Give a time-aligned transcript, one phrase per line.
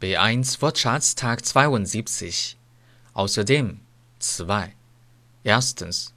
[0.00, 2.56] B1 Wortschatz Tag 72.
[3.12, 3.80] Außerdem,
[4.18, 4.74] zwei.
[5.44, 6.14] Erstens.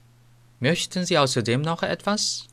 [0.59, 2.47] Möchten Sie außerdem noch etwas?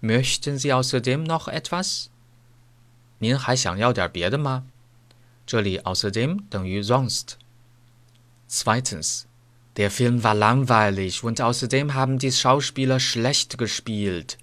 [0.00, 2.10] Möchten Sie außerdem noch etwas?
[3.18, 4.64] 您还想要点别的吗？
[5.46, 9.26] 这里 außerdem 等于 sonst。Zweitens.
[9.76, 14.38] Der Film war langweilig und außerdem haben die Schauspieler schlecht gespielt.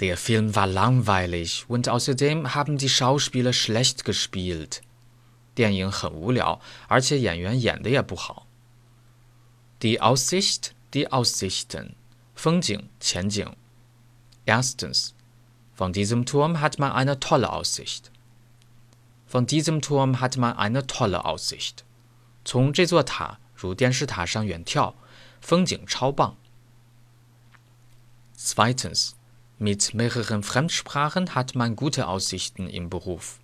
[0.00, 4.82] Der Film war langweilig und außerdem haben die Schauspieler schlecht gespielt.
[5.54, 8.46] 电影很无聊，而且演员演的也不好。
[9.80, 11.94] Die Aussicht, die Aussichten，
[12.34, 13.56] 风景、前景。
[14.44, 15.14] Erstens,
[15.74, 18.10] von diesem Turm hat man eine tolle Aussicht.
[19.26, 21.84] Von diesem Turm hat man eine tolle Aussicht.
[22.44, 24.92] 从这座塔，如电视塔上远眺，
[25.40, 26.36] 风景超棒。
[28.36, 29.14] Zweitens,
[29.60, 33.40] mit mehreren Fremdsprachen hat man gute Aussichten im Beruf.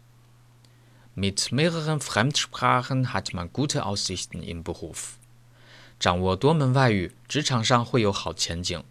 [1.15, 5.19] Mit mehreren Fremdsprachen hat man gute Aussichten im Beruf.
[5.99, 8.83] 掌握多门外语，职场上会有好前景。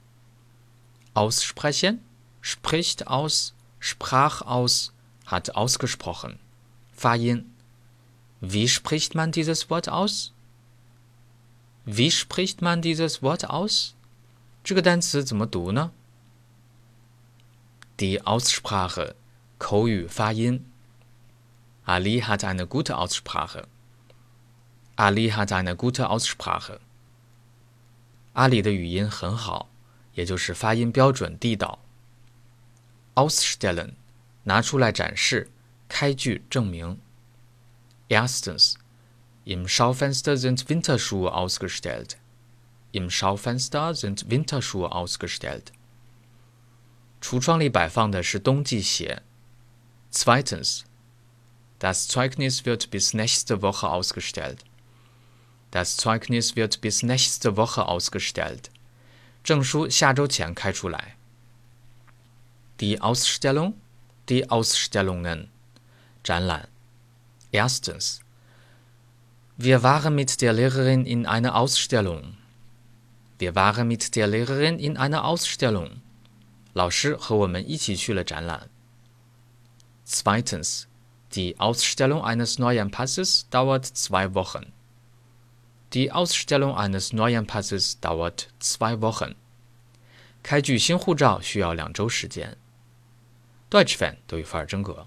[1.14, 2.00] Aussprechen,
[2.42, 4.94] spricht aus, sprach aus,
[5.26, 6.38] hat ausgesprochen.
[6.94, 7.52] 发音。
[8.40, 10.32] Wie spricht man dieses Wort aus?
[11.86, 13.94] Wie spricht man dieses Wort aus?
[14.64, 15.92] 这个单词怎么读呢
[17.98, 19.16] ？die Aussprache,
[19.58, 20.66] 口语发音。
[21.86, 23.66] Ali hat eine gute Aussprache.
[24.96, 26.80] Ali hat eine gute Aussprache.
[28.34, 29.70] 阿里的语音很好，
[30.14, 31.80] 也就是发音标准地道。
[33.16, 33.96] Ausstellen，
[34.44, 35.50] 拿出来展示，
[35.90, 37.00] 开具证明。
[38.08, 38.76] Erstens,
[39.44, 42.18] im Schaufenster sind Winterschuhe ausgestellt.
[42.94, 45.72] Im Schaufenster sind Winterschuhe ausgestellt.
[47.26, 49.22] 橱窗里摆放的是冬季鞋。
[50.12, 50.84] Zweitens,
[51.80, 54.66] das Zeugnis wird bis nächste Woche ausgestellt.
[55.72, 58.70] Das Zeugnis wird bis nächste Woche ausgestellt.
[59.44, 61.16] 证书下周前开出来。
[62.78, 63.74] Die Ausstellung,
[64.28, 65.50] die Ausstellungen,
[66.24, 66.68] 展览。
[67.52, 68.22] Erstens,
[69.58, 72.38] wir waren mit der Lehrerin in einer Ausstellung.
[73.40, 76.02] Wir waren mit der Lehrerin in einer Ausstellung.
[76.77, 78.69] 老师和我们一起去了展览。
[80.07, 80.83] Zweitens,
[81.31, 84.75] die Ausstellung eines neuen Passes dauert zwei Wochen.
[85.95, 89.37] Die Ausstellung eines neuen Passes dauert zwei Wochen.
[90.43, 92.59] 开具新护照需要两周时间。
[93.71, 95.07] Deutsch Fan 德语范儿真格。